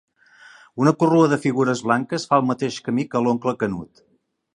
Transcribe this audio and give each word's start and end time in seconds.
Una 0.85 0.93
corrua 1.01 1.27
de 1.33 1.37
figures 1.43 1.83
blanques 1.89 2.25
fa 2.31 2.39
el 2.43 2.47
mateix 2.53 2.79
camí 2.89 3.05
que 3.13 3.23
l'oncle 3.27 3.55
Canut. 3.65 4.03